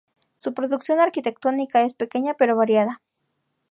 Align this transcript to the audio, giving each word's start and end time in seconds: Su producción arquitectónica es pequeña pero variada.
Su 0.35 0.55
producción 0.55 0.99
arquitectónica 0.99 1.83
es 1.83 1.93
pequeña 1.93 2.33
pero 2.33 2.55
variada. 2.55 3.03